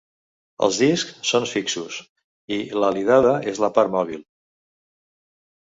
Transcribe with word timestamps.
Els 0.67 0.79
discs 0.83 1.27
són 1.31 1.45
fixos 1.51 1.99
i 2.57 2.59
l'alidada 2.85 3.35
és 3.53 3.63
la 3.67 3.73
part 3.77 3.95
mòbil. 3.99 4.25